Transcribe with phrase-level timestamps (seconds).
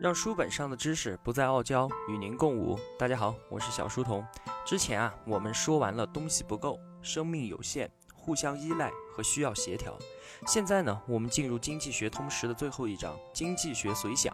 [0.00, 2.78] 让书本上的知识不再傲娇，与您共舞。
[2.96, 4.24] 大家好，我是小书童。
[4.64, 9.98] 之前啊，我们说完了东西不够，生命有限，互相依赖和需要协调。
[10.46, 14.32] 现在呢，我们进入经济学通识的最后一章——经济学随想。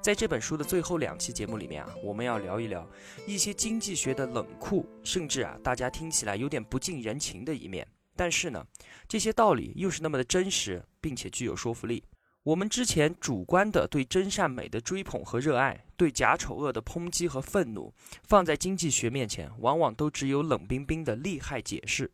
[0.00, 2.88] 在这本书的最后两期节目里面啊，我们要聊一聊
[3.26, 7.84] 一些经济学的冷酷，甚至啊，大家听起来有点不近人情的一面。
[8.14, 8.64] 但是呢，
[9.08, 12.04] 这些道理又是那么的真实，并且具有说服力。
[12.44, 22.10] 我们之前主观的对真善美的追捧和热爱，对假丑恶的抨击和愤怒，放在经济学面前，往往都只有冷冰冰的利害解释。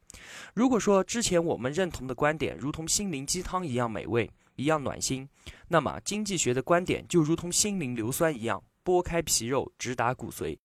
[0.52, 5.27] 如果说之前我们认同的观点如同心灵鸡汤一样美味，一样暖心，
[5.69, 10.58] 那么经济学的观点就如同心灵硫酸一样，剥开皮肉，直达骨髓。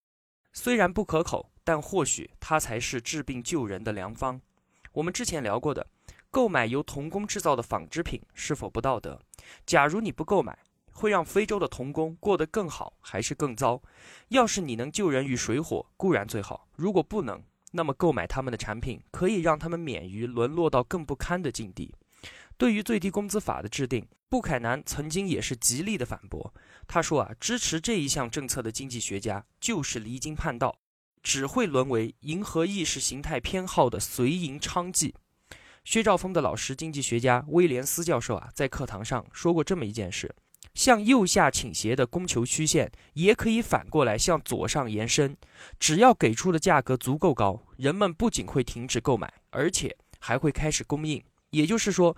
[0.52, 4.38] 虽然不可口，但或许它才是治病救人的良方。
[4.92, 5.86] 我们之前聊过的。
[6.30, 9.20] 购买由童工制造的纺织品是否不道德？
[9.66, 10.58] 假如你不购买，
[10.92, 13.82] 会让非洲的童工过得更好还是更糟？
[14.28, 17.42] 要是你能救人于水火，固然最好；如果不能，
[17.72, 21.94] 那么购买他们的产品可以让他们免于沦落到更不堪的境地。
[22.56, 26.54] 对于最低工资法的制定，布凯南曾经也是极力的反驳。
[26.86, 30.78] 他说啊，支持这一项政策的经济学家就是离经叛道，
[31.22, 35.12] 只会沦为迎合意识形态偏好的随营娼妓。
[35.84, 40.34] 薛兆丰的老师、经济学家威廉斯教授啊，在课堂上说过这么一件事：
[40.72, 45.36] 向右下倾斜的供求曲线，也可以反过来向左上延伸。
[45.78, 51.22] 只要给出的价格足够高，人们不仅会停止购买，而且还会开始供应。
[51.50, 52.16] 也就是说，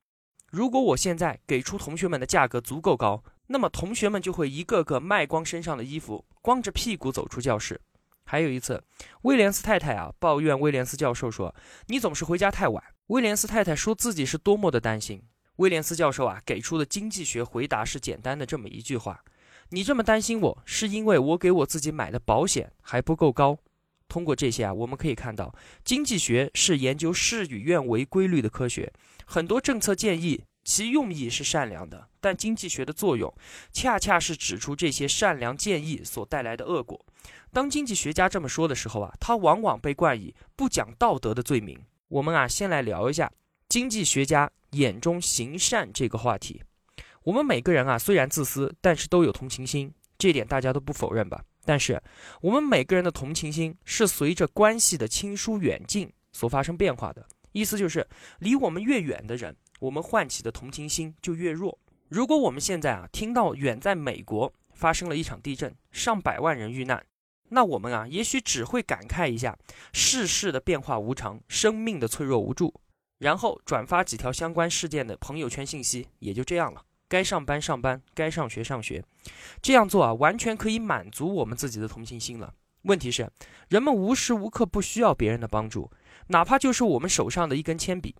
[0.50, 7.80] 如果我现在给出同学们的价格足够高，那么同学们就会一个个卖光身上的衣服，光着屁股走出教室。
[8.24, 8.82] 还有一次，
[9.22, 11.54] 威廉斯太太啊抱怨威廉斯教授说
[11.88, 15.22] ：“你总是回家太晚。”威廉斯太太说自己是多么的担心。
[15.56, 19.22] 威廉斯教授啊给出的经济学回答是简单的这么一句话
[19.70, 23.56] ：“你这么担心我，是因为我给我自己买的保险还不够高。”
[24.08, 28.92] 通过这些啊，我们可以看到，经济学是研究事与愿违规律的科学。
[29.24, 33.32] 很多政策建议其用意是善良的，但经济学的作用
[33.72, 37.04] 恰恰是指出这些善良建议所带来的恶果。
[37.52, 41.80] 当经济学家这么说的时候啊，他往往被冠以不讲道德的罪名。
[42.08, 43.32] 我们啊，先来聊一下
[43.68, 46.62] 经济学家眼中行善这个话题。
[47.24, 51.44] 我们每个人啊，虽然自私，但是都有同情心，这点大家都不否认吧？
[51.64, 52.00] 但是
[52.40, 57.26] 我们每个人的同情心是随着关系的亲疏远近所发生变化的。
[57.50, 58.06] 意思就是，
[58.38, 61.76] 离我们越远的人，我们唤起的同情心就越弱。
[62.08, 67.04] 如果我们现在啊，听到远在美国发生了一场地震，上百万人遇难。
[67.48, 69.56] 那我们啊，也许只会感慨一下
[69.92, 72.74] 世事的变化无常，生命的脆弱无助，
[73.18, 76.82] 然后转发几条相关事件的朋友圈信息，也就这样了。
[77.08, 79.04] 该上班上班，该上学上学，
[79.62, 82.52] 这样做啊，完全可以满足我们自己的同情心了。
[82.82, 83.30] 问题是，
[83.68, 85.90] 人们无时无刻不需要别人的帮助，
[86.28, 88.16] 哪怕就是我们手上的一根铅笔。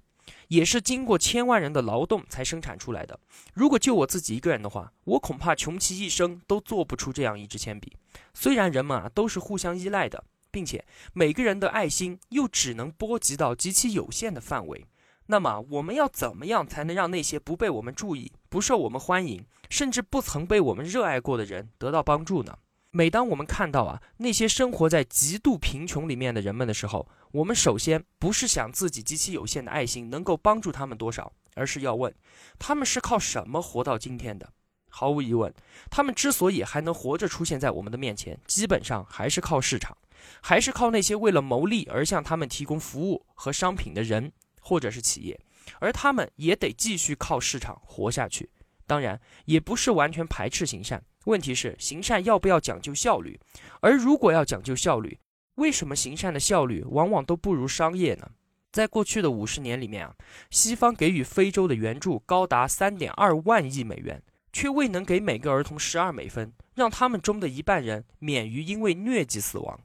[0.49, 3.19] 也是经过千万人的劳动才生产出来的。
[3.55, 7.97] 如果就我自己一个人的话，我恐怕穷其一生都做不出这样一支铅笔。
[8.35, 14.87] 虽然人们啊都是互相依赖的，并且每个人的爱心又只能波及到极其有限的范围，
[15.27, 22.57] 那么我们要怎么样才能让那些不被我们注意、不受我们欢迎，甚至不曾被我们热爱过的人得到帮助呢？
[22.97, 32.15] 每当我们看到啊那些生活在极度贫穷里面的人们的时候，我们首先不是想自己极其有限的爱心能够帮助他们多少，而是要问
[32.59, 34.51] 他们是靠什么活到今天的。
[34.89, 35.53] 毫无疑问，
[35.91, 39.95] 他们之所以还能活着出现在我们的面前，基本上还是靠市场，
[40.41, 45.39] 还是靠那些为了牟利而向他们提供服务和商品的人或者是企业，
[45.81, 48.49] 而他们也得继续靠市场活下去。
[48.87, 51.05] 当然，也不是完全排斥行善。
[51.27, 53.39] 问题是行善要不要讲究效率？
[53.81, 55.19] 而如果要讲究效率，
[55.57, 58.31] 为什么行善的效率往往都不如商业呢？
[58.71, 60.15] 在过去的五十年里面啊，
[60.51, 64.23] 西方给予非洲的援助高达三点二万亿美元，
[64.53, 69.81] 却未能给每个儿童十二美分，让他们中的一半人免于因为疟疾死亡；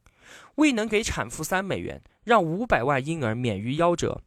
[0.55, 4.21] 未能给产妇三美元，让五百万婴儿免于夭折；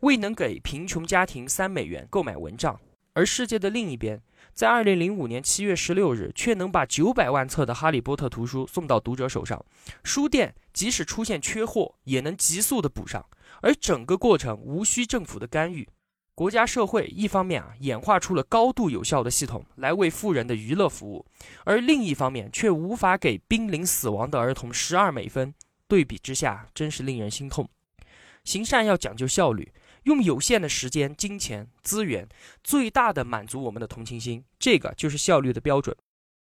[0.00, 2.80] 未能给贫穷家庭三美元购买蚊帐。
[3.12, 4.20] 而世界的另一边。
[4.56, 9.62] 在二零零五年七月十六日，却能把九百万册的《哈利波特》图书送到读者手上。
[10.02, 13.22] 书店即使出现缺货，也能急速的补上，
[13.60, 15.86] 而整个过程无需政府的干预。
[16.34, 21.26] 国家社会一方面啊，演化出了高度有效的系统来为富人的娱乐服务，
[21.66, 25.52] 而另一方面却无法给濒临死亡的儿童十二美分。
[25.86, 27.68] 对比之下，真是令人心痛。
[28.42, 29.70] 行善要讲究效率。
[30.06, 32.28] 用有限的时间、金钱、资源，
[32.62, 35.96] 最大的满足我们的同情心，这个就是效率的标准。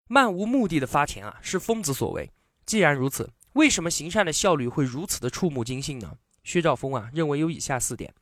[0.07, 2.31] 漫无目的的发钱啊，是疯子所为。
[2.65, 6.15] 既然如此，为什么行善的效率会如此的触目惊心呢？
[6.45, 8.13] 薛兆丰啊，认为有以下四点：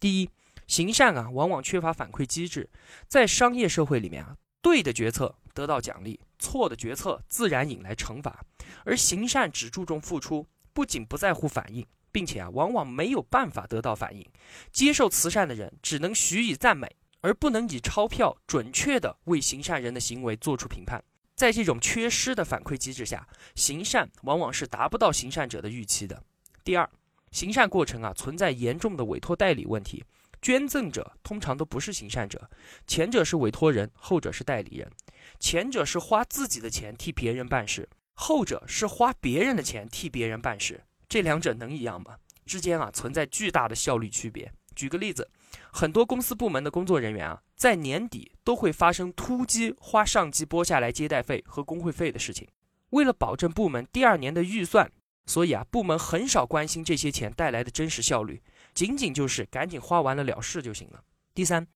[0.00, 0.30] 第一，
[0.66, 2.70] 行善啊，往往缺乏反馈机制。
[3.06, 8.42] 在商业社会里面啊，对的决策得到奖励，错的决策自然引来惩罚。
[8.86, 11.86] 而行善只注重付出，不仅不在乎反应，
[12.18, 14.28] 并且啊，往往没有办法得到反应。
[14.72, 21.00] 接受慈善的人只能许以赞美，而不能以钞票准确地为行善人的行为做出评判。
[21.36, 23.24] 在这种缺失的反馈机制下，
[23.54, 26.20] 行善往往是达不到行善者的预期的。
[26.64, 26.90] 第二，
[27.30, 30.04] 行善过程啊存在严重的委托代理问题，
[30.42, 32.50] 捐赠者通常都不是行善者，
[32.88, 34.90] 前者是委托人，后者是代理人。
[35.38, 42.16] 前者是花自己的钱替别人办事，后者是花别人的钱替别人办事，这两者能一样吗？
[42.44, 44.52] 之间啊存在巨大的效率区别。
[44.74, 45.28] 举个例子。
[45.70, 52.46] 很多公司部门的工作人员啊，在年底都会发生突击花上级拨下来接待费和工会费的事情。
[52.90, 54.90] 为了保证部门第二年的预算，
[55.26, 58.42] 所以啊，部门很少关心这些钱带来的真实效率，
[58.74, 61.02] 仅仅就是赶紧花完了了事就行了。
[61.34, 61.66] 第三，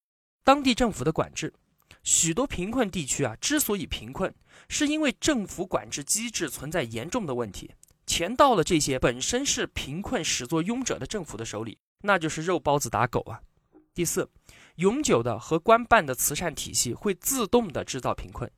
[0.43, 1.53] 当地政府的管制，
[2.03, 4.35] 许多贫困地区啊，之所以贫困，
[4.69, 7.71] 是因为政府管制机制存在严重的问题。
[8.13, 13.41] 钱到了这些本身是贫困始作俑者的政府的手里，那就是肉包子打狗啊。
[13.95, 14.29] 第四，
[14.75, 18.51] 永久的和官办的慈善体系会自动的制造贫困，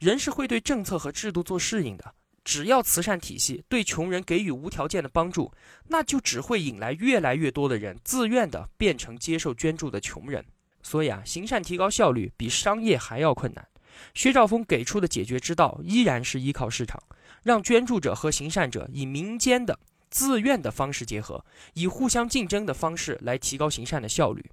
[0.00, 2.12] 人是会对政策和制度做适应的。
[2.42, 5.52] 只要慈善体系对穷人给予无条件的帮助，
[5.86, 10.44] 那就只会引来越来越多的人自愿的变成接受捐助的穷人。
[10.82, 13.68] 所以啊，行善提高效率比商业还要困难。
[14.14, 17.00] 薛兆丰给出的解决之道依然是依靠市场，
[17.46, 19.78] 让捐助者和行善者以民间的
[20.10, 21.44] 自愿的方式结合，
[21.74, 24.50] 以互相竞争的方式来提高行善的效率。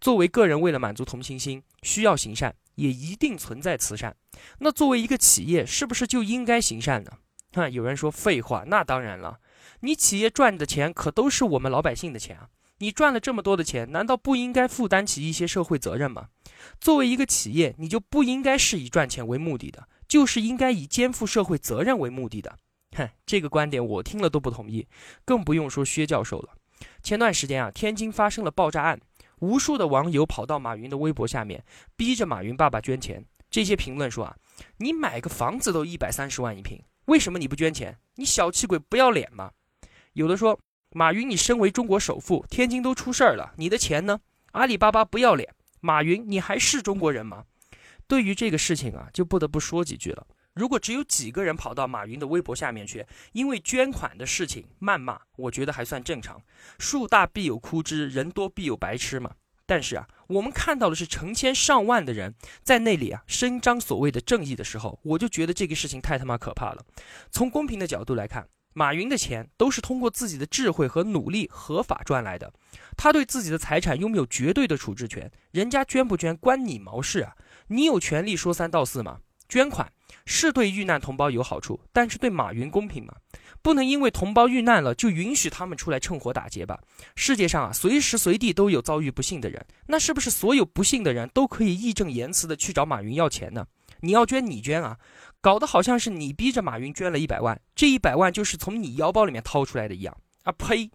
[0.00, 4.14] 作为个人，为了满足同情心，需要行善，也一定存在慈善。
[4.60, 7.10] 那作为一个企业，是不是就应该行善呢？
[7.54, 9.40] 啊，有人说废话，那当然了。
[9.80, 12.48] 你企业赚的钱可都是我们老百姓的钱啊！
[12.78, 16.28] 你赚了这么多的钱，难道不应该负担起一些社会责任吗？
[16.80, 22.58] 作为一个企业，你就不应该是以赚钱为目的的，就是应该以肩负社会责任为目的的。
[22.96, 24.88] 哼，这个观点我听了都不同意，
[25.26, 26.54] 更不用说薛教授了。
[27.02, 28.98] 前段时间啊，天津发生了爆炸案。
[29.40, 31.62] 无数的网友跑到马云的微博下面，
[31.96, 33.22] 逼着马云爸爸捐钱。
[33.50, 34.34] 这些评论说啊，
[34.78, 37.98] 你买个房子都一百三十万一平，为什么你不捐钱？
[38.14, 39.50] 你小气鬼，不要脸吗？
[40.14, 40.58] 有的说，
[40.92, 44.18] 马云，你身为中国首富，天津都出事儿了，你的钱呢？
[44.52, 47.44] 阿里巴巴不要脸，马云，你还是中国人吗？
[48.08, 50.26] 对于这个事情啊，就不得不说几句了。
[50.54, 56.40] 如果只有几个人跑到马云的微博下面去，因为捐款的事情谩骂，我觉得还算正常。
[56.78, 59.32] 树大必有枯枝，人多必有白痴嘛。
[59.66, 66.82] 但是啊，我们看到的是成千上万的人在那里啊伸张所谓的正义的时候，我就觉得这个事情太他妈可怕了。
[67.30, 72.52] 从公平的角度来看，马云的钱都是通过自己的智慧和努力合法赚来的，
[72.94, 77.34] 他对自己的财产拥有绝对的处置权，人家捐不捐关你毛事啊？
[77.68, 79.20] 你有权利说三道四吗？
[79.48, 79.90] 捐款。
[80.26, 83.14] 是对遇难同胞有好处，但是对马云公平吗？
[83.62, 86.78] 不能因为同胞遇难了就允许他们出来趁火打劫吧？
[87.14, 93.66] 世界上啊，随时随地都有遭遇不幸的人，那是不是所有不幸的人都可以义正言辞的去找马云要钱呢？
[94.00, 94.98] 你要捐你捐啊，
[95.40, 100.52] 搞得好像是你逼着马云捐了一百万，这一百万就是从你腰包里面掏出来的一样啊！
[100.52, 100.90] 呸！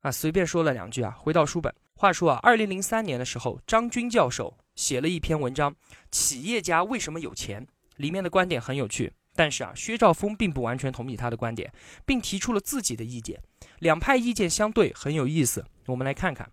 [0.00, 1.16] 啊，随便说了两句啊。
[1.18, 5.72] 回到书本，话说啊，二零零三年的时候，张军教授写了一篇文章，
[6.10, 7.64] 《企业家为什么有钱》。
[7.96, 11.72] 里面的观点很有趣，但是啊，薛兆丰并不完全同意他的观点，
[12.04, 13.40] 并提出了自己的意见。
[13.78, 15.64] 两派意见相对，很有意思。
[15.86, 16.50] 我们来看看，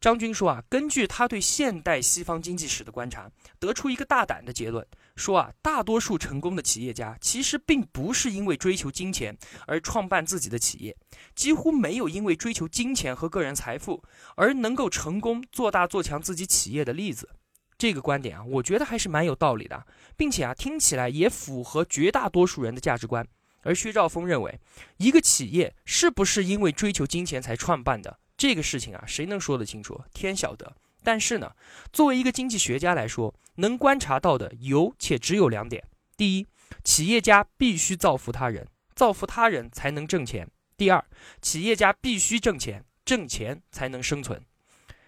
[0.00, 10.96] 张军说啊，根据他对现代西方经济史的观察，得出一个大胆的结论，说啊，大多数成功的企业家其实并不是因为追求金钱而创办自己的企业，
[11.34, 14.02] 几乎没有因为追求金钱和个人财富
[14.36, 17.28] 而能够成功做大做强自己企业的例子。
[17.76, 23.26] 这个观点啊，我觉得还是蛮有道理的，并且啊，听起来也符合绝大多数人的价值观。
[23.64, 24.60] 而薛兆丰认为，
[24.96, 30.00] 一个企业是不是因为追求金钱才创办的这个事情啊，谁能说得清楚？
[30.12, 30.76] 天晓得。
[31.02, 31.52] 但是呢，
[31.92, 35.84] 作为一个经济学家来说，能观察到的有且只有两点：
[36.16, 36.46] 第一，
[36.84, 41.04] 企业家必须造福他人，造福他人才能挣钱；第二，
[41.40, 44.40] 企业家必须挣钱，挣钱才能生存。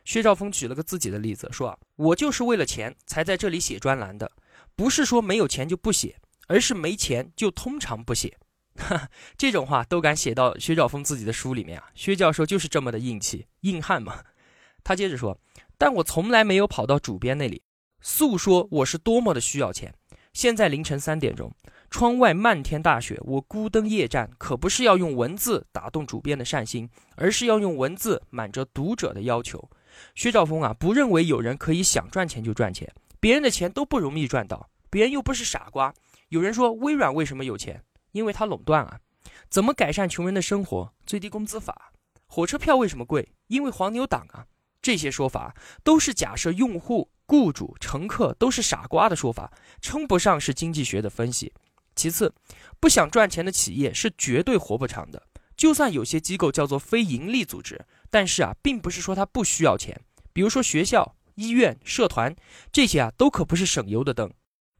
[0.05, 4.33] 薛兆丰举了个自己的例子，说，我就是为了钱才在这里写专栏的，
[4.77, 8.37] 不是说没有钱就不写，而是没钱就通常不写。
[8.77, 9.09] 哈
[9.39, 14.25] 这种话都敢写到薛兆丰自己的书里面啊，薛教授就是这么的硬气硬汉嘛。
[14.83, 15.41] 他接着说，
[15.85, 17.63] 但我从来没有跑到主编那里
[18.01, 19.95] 诉说我是多么的需要钱，
[20.33, 21.53] 现在凌晨三点钟，
[21.91, 29.63] 窗外漫天大雪，我孤灯夜战，可不是要用文字打动主编的善心，而是要用文字满足读者的要求。
[30.15, 35.93] 薛兆丰啊，不认为有人可以想赚钱就赚钱，别人的钱都不容易赚到，别人又不是傻瓜。
[36.31, 37.79] 有人说微软为什么有钱？
[38.13, 38.99] 因为它垄断啊。
[39.51, 40.91] 怎么改善穷人的生活？
[41.05, 41.93] 最低工资法。
[42.25, 43.29] 火车票为什么贵？
[43.49, 44.47] 因为黄牛党啊。
[44.85, 47.09] 这些说法都是假设用户。
[47.27, 49.51] 雇主、乘客都是傻瓜的说法，
[49.81, 51.55] 称不上是经济学的分析。
[51.97, 52.35] 其次，
[52.79, 55.23] 不想赚钱的企业是绝对活不长的。
[55.57, 59.99] 就算有些机构叫做非盈利组织，但是啊，并不是说它不需要钱。
[60.35, 62.37] 比如说学校、医院、社团
[62.71, 64.31] 这些啊，都可不是省油的灯。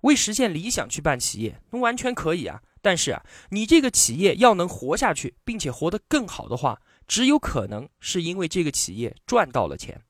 [0.03, 2.61] 为实现理想去办企业，那完全可以啊。
[2.83, 10.01] 但是啊，你这个企业要能活下去，并且活得更好的话，只有可能是因为这个企业赚到了钱。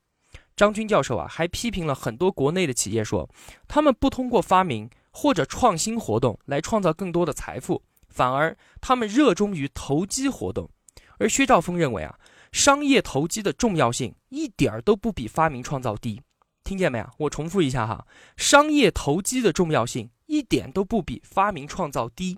[0.55, 3.29] 张军教授啊，还批评了很多国内的企业，说
[3.67, 10.69] 他们不通过发明或者创新活动来创造更多的财富，反而他们热衷于投机活动。
[11.17, 12.17] 而薛兆丰认为啊，
[12.51, 16.21] 商业投机的重要性一点儿都不比发明创造低。
[16.63, 17.09] 听见没有？
[17.17, 22.37] 我重复一下哈，商业投机的重要性一点都不比发明创造低。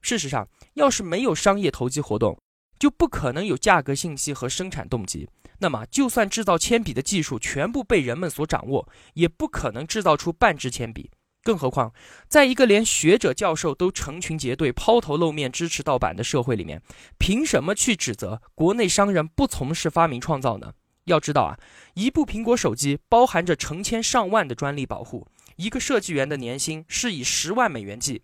[0.00, 2.38] 事实上，要是没有商业投机活动，
[2.78, 5.28] 就不可能有价格信息和生产动机。
[5.60, 11.10] 那么，就算制造铅笔的技术全部被人们所掌握，也不可能制造出半支铅笔。
[11.42, 11.92] 更何况，
[12.28, 16.82] 在一个连学者教授都成群结队、抛头露面支持盗版的社会里面，
[17.18, 20.74] 凭什么去指责国内商人不从事发明创造呢？
[21.04, 21.58] 要知道啊，
[21.94, 28.20] 一部苹果手机包含着成千上万的专利保护，一个设计员的年薪是以十万美元计，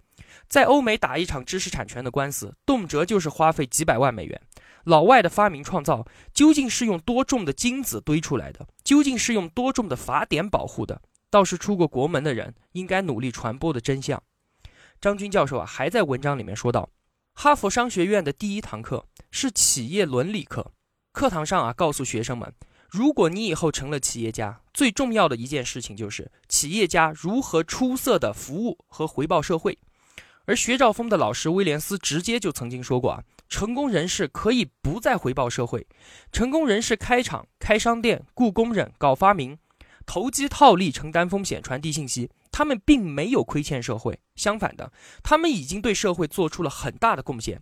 [0.48, 4.40] 在欧美打一场知识产权的官司，动辄就是花费几百万美元。
[4.84, 8.66] 老外的发明创造究竟是用多重的金子堆出来的？
[8.84, 11.00] 究竟是用多重的法典保护的？
[11.30, 14.22] 倒是出过国门的人应该努力传播的真相。
[15.00, 16.90] 张军教授啊，还在文章里面说到，
[17.34, 20.72] 哈佛商学院的第一堂课是企业伦理课。
[21.12, 22.52] 课堂上啊，告诉学生们，
[22.88, 29.78] 如果你以后成了企业家，最重要的一件事情就是企业家如何出色的服务和回报社会。
[30.46, 33.22] 而薛兆丰的老师威廉斯直接就曾经说过啊。
[33.48, 35.86] 成功人士可以不再回报社会，
[36.32, 39.58] 成功人士开厂、开商店、雇工人、搞发明、
[40.06, 44.90] 投机套利、承担风险、传递信息，他们并没有亏欠社会，相反的，
[45.22, 47.60] 他们已经对社会做出了很大的贡献。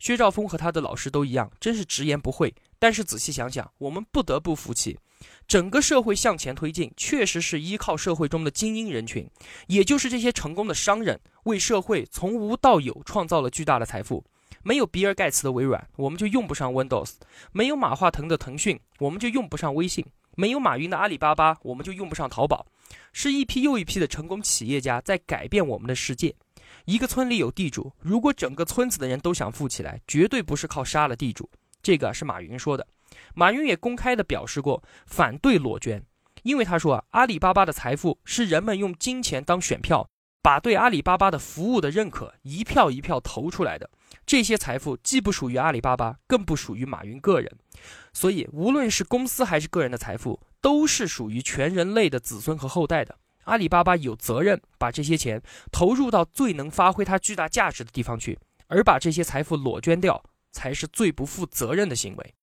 [0.00, 2.52] 薛兆丰和他的老师都一样，真是直言不讳。
[2.80, 4.98] 但是仔细想想，我们不得不服气，
[5.46, 9.28] 整个社会向前推进，确实是依靠社会中的精英人群，
[9.66, 14.24] 也就是这些成功的商人，为社会从无到有创造了巨大的财富。
[14.62, 17.12] 没有比尔盖茨的微软，我们就用不上 Windows；
[17.52, 20.04] 没有马化腾的腾讯，我们就用不上微信；
[20.36, 22.66] 没有马云的阿里巴巴，我们就用不上淘宝。
[23.12, 26.34] 是一批又一批的成功企业家在改变我们的世界。
[26.84, 31.50] 一个村里有地主，如果整个村子的人都想富起来，绝对不是靠杀了地主。
[31.82, 32.86] 这个是马云说的。
[33.34, 36.02] 马云也公开的表示过反对裸捐，
[36.42, 40.08] 因为他说啊，阿里巴巴的财富是人们用金钱当选票，
[40.42, 43.90] 把对阿里巴巴的服务的认可一票一票投出来的。
[44.26, 47.50] 这些财富既不属于阿里巴巴，更不属于马云个人，
[48.12, 53.16] 所以无论是公司还是个人的财富，都是属于全人类的子孙和后代的。
[53.50, 55.42] 阿里巴巴有责任把这些钱
[55.72, 58.38] 投入到最能发挥它巨大价值的地方去，
[58.68, 62.34] 而把这些财富裸捐掉，才是最不负责任的行为。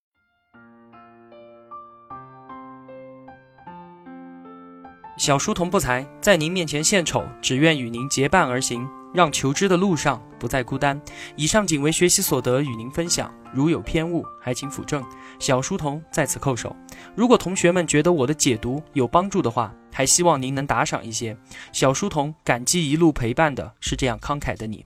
[5.18, 8.86] 小书童不才，在您面前献丑，只愿与您结伴而行。
[9.14, 11.00] 让求知的路上不再孤单。
[11.36, 13.34] 以上仅为学习所得，与您分享。
[13.54, 15.04] 如有偏误，还请斧正。
[15.40, 16.76] 小书童在此叩首。
[17.16, 21.36] 如果同学们觉得我的解读有帮助的话，还希望您能打赏一些。
[21.72, 24.86] 小书童感激一路陪伴的是这样慷慨的你。